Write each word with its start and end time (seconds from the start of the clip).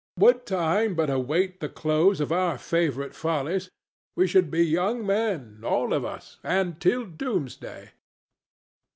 Would 0.17 0.47
Time 0.47 0.95
but 0.95 1.11
await 1.11 1.59
the 1.59 1.69
close 1.69 2.19
of 2.19 2.31
our 2.31 2.57
favorite 2.57 3.13
follies, 3.13 3.69
we 4.15 4.25
should 4.25 4.49
be 4.49 4.65
young 4.65 5.05
men—all 5.05 5.93
of 5.93 6.03
us—and 6.03 6.81
till 6.81 7.05
Doomsday. 7.05 7.91